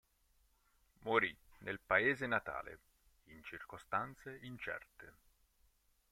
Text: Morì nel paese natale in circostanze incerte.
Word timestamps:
Morì 1.03 1.37
nel 1.59 1.79
paese 1.79 2.25
natale 2.25 2.79
in 3.25 3.43
circostanze 3.43 4.39
incerte. 4.41 5.13